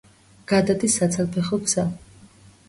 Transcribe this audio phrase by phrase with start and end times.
[0.51, 1.85] გადადის საცალფეხო გზა.